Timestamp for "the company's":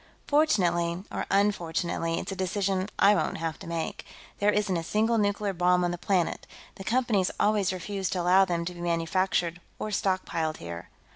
6.77-7.29